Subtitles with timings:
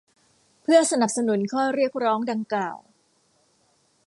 [0.61, 2.77] เพื่อสนับสนุนข้อเรียกร้องดังกล่าว